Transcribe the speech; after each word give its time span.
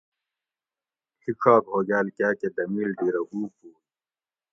ڷیڄاگ 1.21 1.63
ھوگال 1.73 2.07
کاکہ 2.17 2.49
دمیل 2.55 2.89
ڈھیرہ 2.97 3.19
او 3.21 3.39
پوگ 3.55 3.75